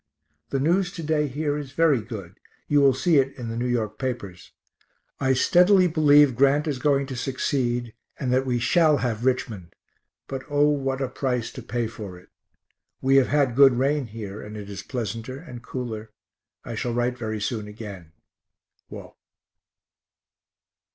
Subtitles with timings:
[0.49, 3.71] The news to day here is very good you will see it [in the] N.
[3.75, 3.85] Y.
[3.99, 4.51] papers.
[5.19, 9.75] I steadily believe Grant is going to succeed, and that we shall have Richmond
[10.25, 12.29] but O what a price to pay for it.
[12.99, 16.09] We have had a good rain here and it is pleasanter and cooler.
[16.65, 18.11] I shall write very soon again.
[18.89, 19.15] WALT.